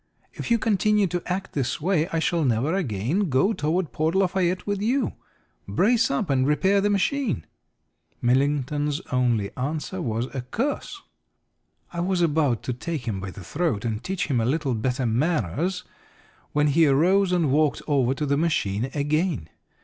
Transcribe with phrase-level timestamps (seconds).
[0.33, 4.65] If you continue to act this way I shall never again go toward Port Lafayette
[4.65, 5.13] with you.
[5.67, 7.45] Brace up, and repair the machine."
[8.19, 11.03] Millington's only answer was a curse.
[11.93, 15.05] I was about to take him by the throat and teach him a little better
[15.05, 15.83] manners
[16.51, 19.49] when he arose and walked over to the machine again.